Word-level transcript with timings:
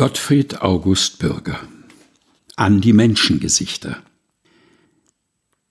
Gottfried 0.00 0.62
August 0.62 1.18
Bürger 1.18 1.60
An 2.56 2.80
die 2.80 2.94
Menschengesichter 2.94 4.02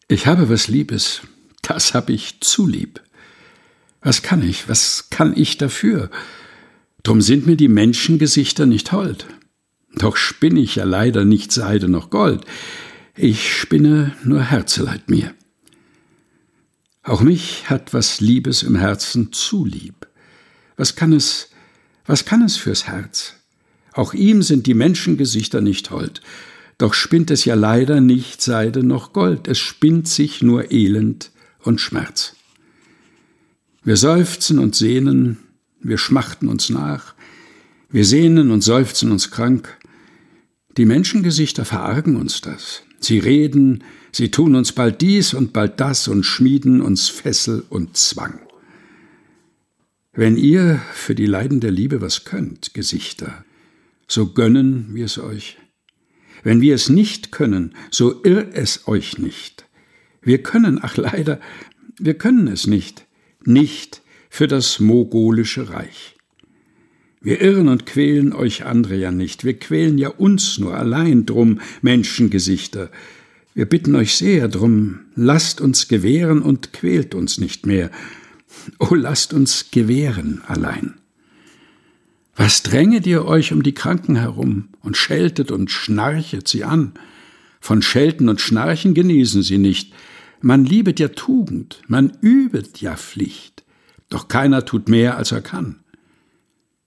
Ich 0.08 0.28
habe 0.28 0.50
was 0.50 0.68
Liebes, 0.68 1.22
das 1.64 1.96
hab 1.96 2.12
ich 2.12 2.40
zu 2.40 2.68
lieb. 2.68 3.02
Was 4.02 4.22
kann 4.22 4.48
ich, 4.48 4.70
was 4.70 5.10
kann 5.10 5.36
ich 5.36 5.58
dafür? 5.58 6.12
Drum 7.02 7.22
sind 7.22 7.48
mir 7.48 7.56
die 7.56 7.70
Menschengesichter 7.70 8.68
nicht 8.68 8.92
hold. 8.92 9.26
Doch 9.96 10.16
spinne 10.16 10.60
ich 10.60 10.76
ja 10.76 10.84
leider 10.84 11.26
nicht 11.26 11.52
Seide 11.52 11.90
noch 11.90 12.12
Gold. 12.12 12.46
Ich 13.16 13.58
spinne 13.58 14.16
nur 14.24 14.44
Herzeleid 14.44 15.10
mir. 15.10 15.34
Auch 17.02 17.22
mich 17.22 17.68
hat 17.68 17.96
was 17.96 18.22
Liebes 18.22 18.62
im 18.62 18.76
Herzen 18.76 19.34
zu 19.34 19.66
lieb. 19.66 20.08
Was 20.78 20.96
kann 20.96 21.14
es, 21.14 21.50
was 22.06 22.26
kann 22.26 22.44
es 22.44 22.58
fürs 22.58 22.86
Herz? 22.86 23.39
Auch 24.00 24.14
ihm 24.14 24.44
sind 24.44 24.66
die 24.66 24.76
Menschengesichter 24.76 25.60
nicht 25.60 25.92
hold. 25.92 26.22
Doch 26.78 26.94
spinnt 26.94 27.32
es 27.32 27.44
ja 27.44 27.56
leider 27.56 28.00
nicht 28.00 28.42
Seide 28.42 28.82
noch 28.82 29.12
Gold, 29.12 29.50
es 29.50 29.60
spinnt 29.60 30.08
sich 30.08 30.42
nur 30.42 30.72
Elend 30.72 31.32
und 31.64 31.82
Schmerz. 31.82 32.34
Wir 33.84 33.98
seufzen 33.98 34.58
und 34.58 34.74
sehnen, 34.74 35.40
wir 35.82 35.98
schmachten 35.98 36.48
uns 36.48 36.70
nach, 36.70 37.14
wir 37.90 38.06
sehnen 38.06 38.52
und 38.52 38.62
seufzen 38.62 39.12
uns 39.12 39.32
krank. 39.32 39.78
Die 40.78 40.86
Menschengesichter 40.86 41.66
verargen 41.66 42.16
uns 42.16 42.40
das. 42.40 42.84
Sie 43.02 43.20
reden, 43.20 43.84
sie 44.14 44.32
tun 44.32 44.56
uns 44.56 44.72
bald 44.72 45.02
dies 45.02 45.34
und 45.34 45.52
bald 45.52 45.82
das 45.82 46.08
und 46.08 46.24
schmieden 46.24 46.80
uns 46.80 47.10
Fessel 47.10 47.66
und 47.70 47.98
Zwang. 47.98 48.40
Wenn 50.14 50.38
ihr 50.38 50.80
für 50.94 51.16
die 51.16 51.26
Leiden 51.26 51.60
der 51.60 51.72
Liebe 51.72 52.00
was 52.00 52.24
könnt, 52.24 52.74
Gesichter, 52.74 53.44
so 54.10 54.34
gönnen 54.34 54.90
wir 54.92 55.06
es 55.06 55.18
euch. 55.18 55.58
Wenn 56.44 56.62
wir 56.62 56.76
es 56.76 56.90
nicht 56.90 57.32
können, 57.32 57.76
so 57.92 58.24
irr 58.24 58.50
es 58.54 58.88
euch 58.88 59.18
nicht. 59.18 59.66
Wir 60.22 60.44
können, 60.44 60.80
ach 60.82 60.98
leider, 60.98 61.40
wir 61.98 62.16
können 62.16 62.48
es 62.48 62.68
nicht, 62.68 63.06
nicht 63.46 64.02
für 64.30 64.48
das 64.48 64.80
mogolische 64.80 65.70
Reich. 65.70 66.16
Wir 67.22 67.42
irren 67.42 67.68
und 67.68 67.86
quälen 67.86 68.34
euch 68.34 68.66
andere 68.66 68.96
ja 68.96 69.12
nicht, 69.12 69.44
wir 69.44 69.60
quälen 69.60 69.98
ja 69.98 70.10
uns 70.10 70.58
nur 70.58 70.76
allein 70.76 71.26
drum, 71.26 71.60
Menschengesichter. 71.82 72.90
Wir 73.54 73.66
bitten 73.66 73.96
euch 73.96 74.16
sehr 74.16 74.48
drum, 74.48 75.02
lasst 75.16 75.60
uns 75.60 75.88
gewähren 75.90 76.42
und 76.42 76.72
quält 76.72 77.14
uns 77.14 77.38
nicht 77.38 77.66
mehr. 77.66 77.92
O 78.80 78.96
lasst 78.96 79.34
uns 79.34 79.72
gewähren 79.72 80.42
allein. 80.48 80.99
Was 82.42 82.64
dränget 82.64 83.06
ihr 83.06 83.26
euch 83.26 83.52
um 83.52 83.64
die 83.64 83.74
Kranken 83.74 84.16
herum 84.16 84.70
und 84.80 84.96
scheltet 84.96 85.52
und 85.52 85.70
schnarchet 85.70 86.48
sie 86.48 86.64
an? 86.64 86.94
Von 87.60 87.82
Schelten 87.82 88.30
und 88.30 88.40
Schnarchen 88.40 88.94
genesen 88.94 89.44
sie 89.44 89.58
nicht. 89.58 89.94
Man 90.40 90.64
liebet 90.64 91.02
ja 91.02 91.10
Tugend, 91.10 91.82
man 91.90 92.14
übet 92.22 92.80
ja 92.80 92.96
Pflicht. 92.96 93.66
Doch 94.08 94.30
keiner 94.30 94.64
tut 94.64 94.88
mehr, 94.88 95.18
als 95.18 95.34
er 95.34 95.42
kann. 95.42 95.82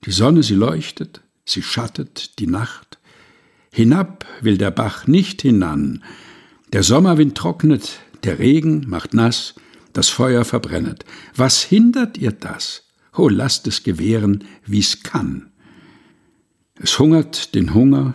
Die 0.07 0.11
Sonne, 0.11 0.43
sie 0.43 0.55
leuchtet, 0.55 1.21
sie 1.45 1.63
schattet 1.63 2.39
die 2.39 2.47
Nacht. 2.47 2.99
Hinab 3.71 4.25
will 4.41 4.57
der 4.57 4.71
Bach 4.71 5.07
nicht 5.07 5.43
hinan. 5.43 6.03
Der 6.73 6.83
Sommerwind 6.83 7.37
trocknet, 7.37 7.99
der 8.25 8.39
Regen 8.39 8.87
macht 8.89 9.13
nass, 9.13 9.55
das 9.93 10.09
Feuer 10.09 10.47
verbrennet. 10.47 11.05
Was 11.37 11.63
hindert 11.63 12.17
ihr 12.17 12.33
das? 12.33 12.85
Oh, 13.15 13.29
lasst 13.29 13.67
es 13.67 13.83
gewähren, 13.83 14.45
wie's 14.65 15.03
kann. 15.03 15.51
Es 16.77 16.99
hungert 16.99 17.55
den 17.55 17.75
Hunger, 17.75 18.15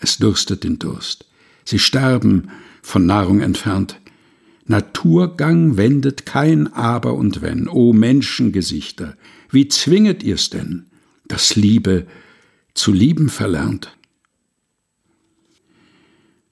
es 0.00 0.18
durstet 0.18 0.64
den 0.64 0.78
Durst. 0.78 1.26
Sie 1.64 1.78
sterben, 1.78 2.50
von 2.82 3.06
Nahrung 3.06 3.40
entfernt. 3.40 4.00
Naturgang 4.64 5.76
wendet 5.76 6.26
kein 6.26 6.72
Aber 6.72 7.14
und 7.14 7.42
Wenn. 7.42 7.68
O 7.68 7.92
Menschengesichter, 7.92 9.16
wie 9.50 9.68
zwinget 9.68 10.22
ihr's 10.22 10.48
denn, 10.50 10.86
das 11.26 11.56
Liebe 11.56 12.06
zu 12.74 12.92
lieben 12.92 13.28
verlernt? 13.28 13.96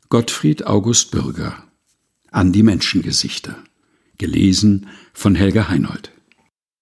Gottfried 0.09 0.67
August 0.67 1.11
Bürger 1.11 1.65
An 2.31 2.53
die 2.53 2.63
Menschengesichter. 2.63 3.57
Gelesen 4.19 4.89
von 5.13 5.35
Helga 5.35 5.69
Heinold. 5.69 6.13